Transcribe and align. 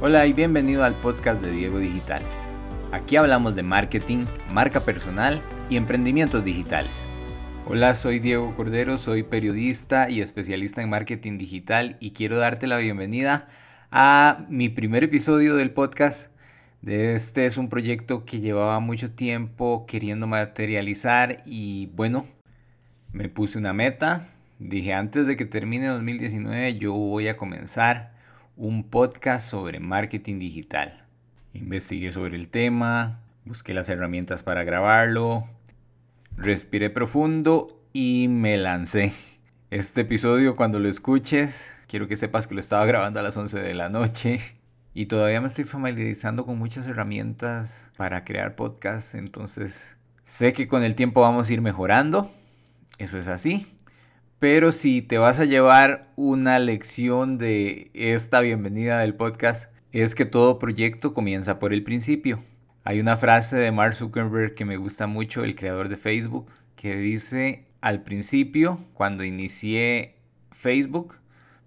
Hola 0.00 0.24
y 0.26 0.32
bienvenido 0.32 0.84
al 0.84 0.94
podcast 0.94 1.42
de 1.42 1.50
Diego 1.50 1.80
Digital. 1.80 2.22
Aquí 2.92 3.16
hablamos 3.16 3.56
de 3.56 3.64
marketing, 3.64 4.26
marca 4.48 4.78
personal 4.78 5.42
y 5.68 5.76
emprendimientos 5.76 6.44
digitales. 6.44 6.92
Hola, 7.66 7.96
soy 7.96 8.20
Diego 8.20 8.54
Cordero, 8.54 8.96
soy 8.96 9.24
periodista 9.24 10.08
y 10.08 10.20
especialista 10.20 10.82
en 10.82 10.90
marketing 10.90 11.36
digital 11.36 11.96
y 11.98 12.12
quiero 12.12 12.38
darte 12.38 12.68
la 12.68 12.76
bienvenida 12.76 13.48
a 13.90 14.46
mi 14.48 14.68
primer 14.68 15.02
episodio 15.02 15.56
del 15.56 15.72
podcast. 15.72 16.30
Este 16.86 17.46
es 17.46 17.58
un 17.58 17.68
proyecto 17.68 18.24
que 18.24 18.38
llevaba 18.38 18.78
mucho 18.78 19.10
tiempo 19.10 19.84
queriendo 19.88 20.28
materializar 20.28 21.38
y 21.44 21.86
bueno, 21.86 22.28
me 23.10 23.28
puse 23.28 23.58
una 23.58 23.72
meta. 23.72 24.28
Dije 24.60 24.94
antes 24.94 25.26
de 25.26 25.36
que 25.36 25.44
termine 25.44 25.88
2019 25.88 26.78
yo 26.78 26.92
voy 26.92 27.26
a 27.26 27.36
comenzar 27.36 28.16
un 28.58 28.82
podcast 28.82 29.48
sobre 29.48 29.78
marketing 29.78 30.40
digital. 30.40 31.04
Investigué 31.54 32.10
sobre 32.10 32.34
el 32.34 32.50
tema, 32.50 33.20
busqué 33.44 33.72
las 33.72 33.88
herramientas 33.88 34.42
para 34.42 34.64
grabarlo, 34.64 35.46
respiré 36.36 36.90
profundo 36.90 37.68
y 37.92 38.26
me 38.28 38.56
lancé. 38.56 39.12
Este 39.70 40.00
episodio 40.00 40.56
cuando 40.56 40.80
lo 40.80 40.88
escuches, 40.88 41.70
quiero 41.86 42.08
que 42.08 42.16
sepas 42.16 42.48
que 42.48 42.54
lo 42.54 42.60
estaba 42.60 42.84
grabando 42.84 43.20
a 43.20 43.22
las 43.22 43.36
11 43.36 43.60
de 43.60 43.74
la 43.74 43.90
noche 43.90 44.40
y 44.92 45.06
todavía 45.06 45.40
me 45.40 45.46
estoy 45.46 45.62
familiarizando 45.62 46.44
con 46.44 46.58
muchas 46.58 46.88
herramientas 46.88 47.88
para 47.96 48.24
crear 48.24 48.56
podcasts, 48.56 49.14
entonces 49.14 49.94
sé 50.24 50.52
que 50.52 50.66
con 50.66 50.82
el 50.82 50.96
tiempo 50.96 51.20
vamos 51.20 51.48
a 51.48 51.52
ir 51.52 51.60
mejorando, 51.60 52.32
eso 52.98 53.18
es 53.18 53.28
así. 53.28 53.77
Pero 54.38 54.70
si 54.70 55.02
te 55.02 55.18
vas 55.18 55.40
a 55.40 55.44
llevar 55.44 56.12
una 56.14 56.60
lección 56.60 57.38
de 57.38 57.90
esta 57.92 58.38
bienvenida 58.38 59.00
del 59.00 59.16
podcast, 59.16 59.68
es 59.90 60.14
que 60.14 60.26
todo 60.26 60.60
proyecto 60.60 61.12
comienza 61.12 61.58
por 61.58 61.72
el 61.72 61.82
principio. 61.82 62.44
Hay 62.84 63.00
una 63.00 63.16
frase 63.16 63.56
de 63.56 63.72
Mark 63.72 63.94
Zuckerberg 63.94 64.54
que 64.54 64.64
me 64.64 64.76
gusta 64.76 65.08
mucho, 65.08 65.42
el 65.42 65.56
creador 65.56 65.88
de 65.88 65.96
Facebook, 65.96 66.52
que 66.76 66.94
dice, 66.94 67.66
al 67.80 68.04
principio, 68.04 68.78
cuando 68.94 69.24
inicié 69.24 70.14
Facebook, 70.52 71.16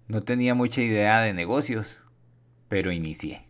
no 0.08 0.22
tenía 0.22 0.54
mucha 0.54 0.80
idea 0.80 1.20
de 1.20 1.34
negocios, 1.34 2.06
pero 2.70 2.90
inicié. 2.90 3.44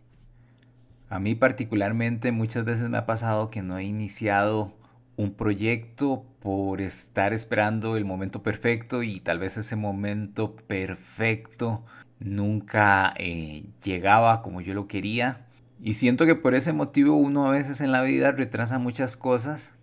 A 1.07 1.19
mí 1.19 1.33
particularmente 1.33 2.33
muchas 2.33 2.65
veces 2.65 2.89
me 2.89 2.97
ha 2.97 3.05
pasado 3.05 3.49
que 3.49 3.61
no 3.61 3.77
he 3.77 3.85
iniciado 3.85 4.75
un 5.15 5.33
proyecto 5.33 6.25
por 6.39 6.81
estar 6.81 7.33
esperando 7.33 7.97
el 7.97 8.05
momento 8.05 8.43
perfecto 8.43 9.03
y 9.03 9.19
tal 9.19 9.39
vez 9.39 9.57
ese 9.57 9.75
momento 9.75 10.55
perfecto 10.55 11.85
nunca 12.19 13.13
eh, 13.17 13.65
llegaba 13.83 14.41
como 14.41 14.61
yo 14.61 14.73
lo 14.73 14.87
quería. 14.87 15.45
Y 15.81 15.95
siento 15.95 16.25
que 16.25 16.35
por 16.35 16.55
ese 16.55 16.73
motivo 16.73 17.15
uno 17.15 17.47
a 17.47 17.51
veces 17.51 17.81
en 17.81 17.91
la 17.91 18.01
vida 18.01 18.31
retrasa 18.31 18.79
muchas 18.79 19.17
cosas. 19.17 19.73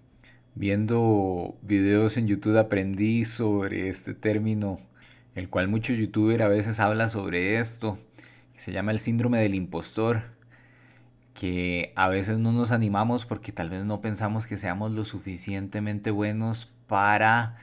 Viendo 0.54 1.56
videos 1.62 2.16
en 2.16 2.26
YouTube 2.26 2.58
aprendí 2.58 3.24
sobre 3.24 3.88
este 3.88 4.14
término, 4.14 4.80
el 5.34 5.48
cual 5.48 5.68
muchos 5.68 5.96
youtubers 5.96 6.42
a 6.42 6.48
veces 6.48 6.80
hablan 6.80 7.08
sobre 7.08 7.58
esto, 7.58 7.98
se 8.56 8.72
llama 8.72 8.90
el 8.90 8.98
síndrome 8.98 9.38
del 9.38 9.54
impostor 9.54 10.39
que 11.34 11.92
a 11.96 12.08
veces 12.08 12.38
no 12.38 12.52
nos 12.52 12.70
animamos 12.70 13.24
porque 13.24 13.52
tal 13.52 13.70
vez 13.70 13.84
no 13.84 14.00
pensamos 14.00 14.46
que 14.46 14.56
seamos 14.56 14.92
lo 14.92 15.04
suficientemente 15.04 16.10
buenos 16.10 16.70
para 16.86 17.56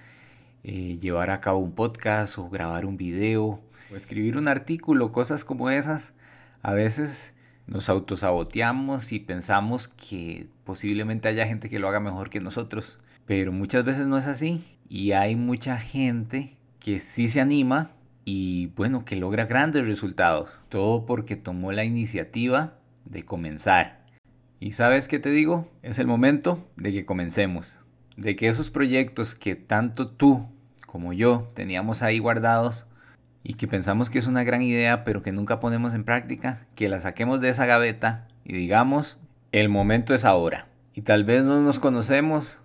eh, 0.63 0.97
llevar 0.99 1.29
a 1.29 1.41
cabo 1.41 1.59
un 1.59 1.73
podcast 1.73 2.37
o 2.37 2.49
grabar 2.49 2.85
un 2.85 2.97
video 2.97 3.61
o 3.91 3.95
escribir 3.95 4.37
un 4.37 4.47
artículo, 4.47 5.11
cosas 5.11 5.45
como 5.45 5.69
esas. 5.69 6.13
A 6.61 6.73
veces 6.73 7.35
nos 7.67 7.89
autosaboteamos 7.89 9.11
y 9.11 9.19
pensamos 9.19 9.87
que 9.87 10.47
posiblemente 10.63 11.27
haya 11.27 11.45
gente 11.45 11.69
que 11.69 11.79
lo 11.79 11.87
haga 11.87 11.99
mejor 11.99 12.29
que 12.29 12.39
nosotros, 12.39 12.99
pero 13.25 13.51
muchas 13.51 13.83
veces 13.85 14.07
no 14.07 14.17
es 14.17 14.27
así 14.27 14.63
y 14.89 15.11
hay 15.11 15.35
mucha 15.35 15.77
gente 15.77 16.57
que 16.79 16.99
sí 16.99 17.27
se 17.27 17.41
anima 17.41 17.91
y 18.25 18.67
bueno, 18.75 19.05
que 19.05 19.15
logra 19.15 19.45
grandes 19.45 19.85
resultados, 19.85 20.61
todo 20.69 21.05
porque 21.05 21.35
tomó 21.35 21.71
la 21.71 21.83
iniciativa 21.83 22.77
de 23.09 23.23
comenzar. 23.23 24.05
¿Y 24.59 24.71
sabes 24.71 25.07
qué 25.07 25.19
te 25.19 25.29
digo? 25.29 25.69
Es 25.83 25.99
el 25.99 26.07
momento 26.07 26.67
de 26.75 26.91
que 26.91 27.05
comencemos. 27.05 27.79
De 28.15 28.35
que 28.35 28.47
esos 28.47 28.71
proyectos 28.71 29.35
que 29.35 29.55
tanto 29.55 30.09
tú 30.09 30.47
como 30.85 31.13
yo 31.13 31.51
teníamos 31.53 32.01
ahí 32.01 32.17
guardados 32.19 32.87
y 33.43 33.53
que 33.53 33.67
pensamos 33.67 34.09
que 34.09 34.19
es 34.19 34.27
una 34.27 34.43
gran 34.43 34.61
idea 34.61 35.03
pero 35.03 35.21
que 35.21 35.31
nunca 35.31 35.59
ponemos 35.59 35.93
en 35.93 36.03
práctica, 36.03 36.65
que 36.75 36.89
la 36.89 36.99
saquemos 36.99 37.39
de 37.39 37.49
esa 37.49 37.65
gaveta 37.65 38.27
y 38.43 38.53
digamos, 38.53 39.17
el 39.51 39.69
momento 39.69 40.15
es 40.15 40.25
ahora. 40.25 40.67
Y 40.93 41.01
tal 41.01 41.23
vez 41.23 41.43
no 41.43 41.61
nos 41.61 41.79
conocemos, 41.79 42.61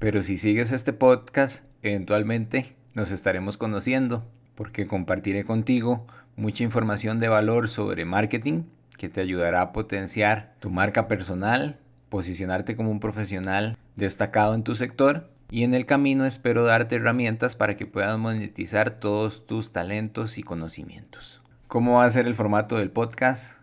pero 0.00 0.22
si 0.22 0.36
sigues 0.36 0.72
este 0.72 0.92
podcast, 0.92 1.64
eventualmente 1.82 2.74
nos 2.94 3.12
estaremos 3.12 3.56
conociendo 3.56 4.26
porque 4.56 4.86
compartiré 4.86 5.44
contigo 5.44 6.06
mucha 6.34 6.64
información 6.64 7.20
de 7.20 7.28
valor 7.28 7.68
sobre 7.68 8.04
marketing 8.04 8.64
que 8.98 9.08
te 9.08 9.20
ayudará 9.20 9.60
a 9.60 9.72
potenciar 9.72 10.54
tu 10.60 10.70
marca 10.70 11.08
personal, 11.08 11.78
posicionarte 12.08 12.76
como 12.76 12.90
un 12.90 13.00
profesional 13.00 13.76
destacado 13.94 14.54
en 14.54 14.62
tu 14.62 14.74
sector 14.74 15.30
y 15.50 15.64
en 15.64 15.74
el 15.74 15.86
camino 15.86 16.24
espero 16.24 16.64
darte 16.64 16.96
herramientas 16.96 17.56
para 17.56 17.76
que 17.76 17.86
puedas 17.86 18.18
monetizar 18.18 18.90
todos 18.90 19.46
tus 19.46 19.72
talentos 19.72 20.38
y 20.38 20.42
conocimientos. 20.42 21.42
¿Cómo 21.68 21.98
va 21.98 22.04
a 22.04 22.10
ser 22.10 22.26
el 22.26 22.34
formato 22.34 22.78
del 22.78 22.90
podcast? 22.90 23.58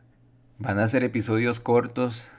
Van 0.60 0.80
a 0.80 0.88
ser 0.88 1.04
episodios 1.04 1.60
cortos 1.60 2.32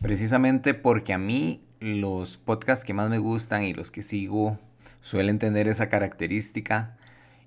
precisamente 0.00 0.74
porque 0.74 1.12
a 1.12 1.18
mí 1.18 1.62
los 1.80 2.36
podcasts 2.38 2.84
que 2.84 2.94
más 2.94 3.10
me 3.10 3.18
gustan 3.18 3.64
y 3.64 3.74
los 3.74 3.90
que 3.90 4.02
sigo 4.02 4.58
suelen 5.00 5.38
tener 5.38 5.68
esa 5.68 5.88
característica 5.88 6.96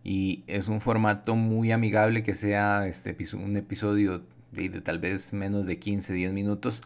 y 0.04 0.44
es 0.48 0.68
un 0.68 0.82
formato 0.82 1.36
muy 1.36 1.72
amigable 1.72 2.24
que 2.24 2.34
sea 2.34 2.88
este 2.88 3.16
un 3.36 3.56
episodio 3.56 4.24
de, 4.52 4.70
tal 4.82 5.00
vez 5.00 5.34
menos 5.34 5.66
de 5.66 5.80
15, 5.80 6.14
10 6.14 6.34
minutos, 6.34 6.82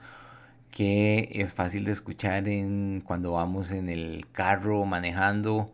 que 0.71 1.29
es 1.33 1.53
fácil 1.53 1.85
de 1.85 1.91
escuchar 1.91 2.47
en, 2.47 3.01
cuando 3.05 3.33
vamos 3.33 3.71
en 3.71 3.89
el 3.89 4.27
carro 4.31 4.85
manejando 4.85 5.71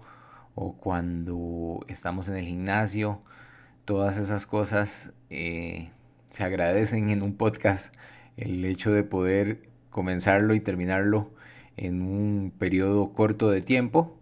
o 0.55 0.73
cuando 0.73 1.85
estamos 1.87 2.29
en 2.29 2.35
el 2.35 2.45
gimnasio. 2.45 3.21
Todas 3.85 4.17
esas 4.17 4.45
cosas 4.45 5.11
eh, 5.29 5.89
se 6.29 6.43
agradecen 6.43 7.09
en 7.09 7.23
un 7.23 7.35
podcast. 7.35 7.95
El 8.37 8.63
hecho 8.65 8.91
de 8.91 9.03
poder 9.03 9.69
comenzarlo 9.89 10.53
y 10.55 10.59
terminarlo 10.59 11.29
en 11.77 12.01
un 12.01 12.53
periodo 12.57 13.13
corto 13.13 13.49
de 13.49 13.61
tiempo. 13.61 14.17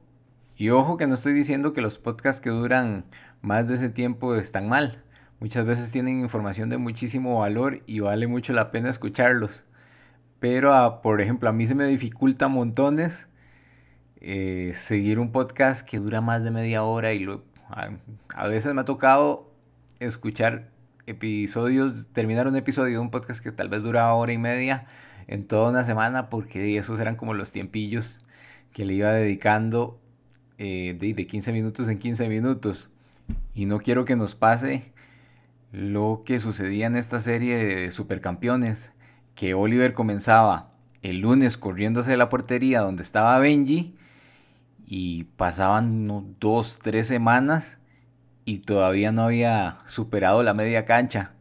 Y 0.58 0.70
ojo 0.70 0.98
que 0.98 1.08
no 1.08 1.14
estoy 1.14 1.34
diciendo 1.34 1.74
que 1.74 1.82
los 1.82 2.00
podcasts 2.00 2.42
que 2.42 2.50
duran 2.50 3.06
más 3.42 3.68
de 3.68 3.76
ese 3.76 3.90
tiempo 3.90 4.36
están 4.36 4.68
mal. 4.68 5.04
Muchas 5.40 5.66
veces 5.66 5.90
tienen 5.92 6.20
información 6.20 6.70
de 6.70 6.78
muchísimo 6.78 7.40
valor 7.40 7.82
y 7.86 8.02
vale 8.02 8.28
mucho 8.28 8.52
la 8.52 8.72
pena 8.72 8.90
escucharlos. 8.90 9.64
Pero, 10.40 10.74
ah, 10.74 11.02
por 11.02 11.22
ejemplo, 11.22 11.48
a 11.48 11.54
mí 11.54 11.66
se 11.66 11.76
me 11.76 11.86
dificulta 11.86 12.50
montones 12.50 13.28
eh, 14.20 14.74
seguir 14.76 15.18
un 15.18 15.32
podcast 15.32 15.88
que 15.88 16.00
dura 16.00 16.20
más 16.20 16.44
de 16.44 16.52
media 16.52 16.84
hora 16.84 17.14
y 17.14 17.20
lo, 17.20 17.46
a, 17.70 17.90
a, 18.36 18.48
veces 18.48 18.74
me 18.74 18.82
ha 18.82 18.86
tocado 18.86 19.50
escuchar 20.00 20.70
episodios, 21.08 22.06
terminar 22.12 22.46
un 22.48 22.56
episodio 22.58 22.94
de 22.94 23.00
un 23.00 23.10
podcast 23.10 23.42
que 23.42 23.54
tal 23.54 23.70
vez 23.70 23.82
dura 23.82 24.14
hora 24.14 24.34
y 24.34 24.38
media 24.38 24.88
en 25.28 25.48
toda 25.48 25.70
una 25.70 25.84
semana 25.84 26.30
porque 26.30 26.78
esos 26.78 27.00
eran 27.00 27.16
como 27.16 27.34
los 27.34 27.54
tiempillos 27.54 28.20
que 28.74 28.84
le 28.84 28.94
iba 28.96 29.14
dedicando 29.14 30.02
eh, 30.58 30.98
de, 31.00 31.14
de 31.14 31.28
15 31.28 31.54
minutos 31.54 31.88
en 31.88 31.98
15 31.98 32.28
minutos. 32.28 32.90
Y 33.54 33.66
no 33.66 33.80
quiero 33.80 34.04
que 34.04 34.18
nos 34.18 34.36
pase 34.36 34.84
lo 35.72 36.24
que 36.26 36.40
sucedía 36.40 36.88
en 36.88 36.96
esta 36.96 37.20
serie 37.20 37.58
de 37.58 37.92
supercampeones, 37.92 38.92
que 39.36 39.54
Oliver 39.54 39.94
comenzaba 39.94 40.72
el 41.02 41.22
lunes 41.22 41.58
corriéndose 41.58 42.12
de 42.12 42.18
la 42.18 42.30
portería 42.30 42.82
donde 42.82 43.04
estaba 43.04 43.40
Benji 43.40 43.96
y 44.86 45.26
pasaban 45.36 46.36
dos, 46.40 46.80
tres 46.82 47.08
semanas 47.08 47.78
y 48.46 48.60
todavía 48.60 49.12
no 49.12 49.24
había 49.24 49.80
superado 49.86 50.44
la 50.44 50.54
media 50.54 50.86
cancha. 50.86 51.34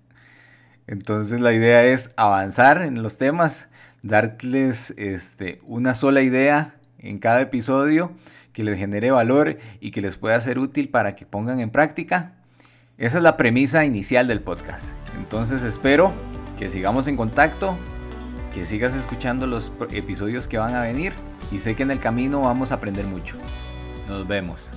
Entonces 0.87 1.41
la 1.41 1.53
idea 1.53 1.85
es 1.85 2.11
avanzar 2.17 2.83
en 2.83 3.03
los 3.03 3.19
temas, 3.19 3.69
darles 4.03 4.95
este, 4.97 5.61
una 5.65 5.95
sola 5.95 6.23
idea 6.23 6.77
en 6.99 7.19
cada 7.19 7.41
episodio 7.41 8.13
que 8.53 8.65
les 8.65 8.79
genere 8.79 9.11
valor 9.11 9.59
y 9.81 9.91
que 9.91 10.03
les 10.03 10.17
pueda 10.17 10.41
ser 10.41 10.59
útil 10.59 10.89
para 10.89 11.17
que 11.17 11.27
pongan 11.27 11.61
en 11.61 11.71
práctica 11.71 12.38
esa 12.99 13.19
es 13.19 13.23
la 13.23 13.37
premisa 13.37 13.85
inicial 13.85 14.27
del 14.27 14.41
podcast. 14.41 14.91
Entonces 15.17 15.63
espero 15.63 16.13
que 16.59 16.69
sigamos 16.69 17.07
en 17.07 17.17
contacto, 17.17 17.79
que 18.53 18.67
sigas 18.67 18.93
escuchando 18.95 19.47
los 19.47 19.73
episodios 19.93 20.49
que 20.49 20.59
van 20.59 20.75
a 20.75 20.83
venir 20.83 21.13
y 21.53 21.61
sé 21.61 21.77
que 21.77 21.85
en 21.85 21.93
el 21.93 22.01
camino 22.01 22.43
vamos 22.43 22.73
a 22.73 22.75
aprender 22.75 23.07
mucho. 23.07 23.37
Nos 24.09 24.27
vemos. 24.27 24.73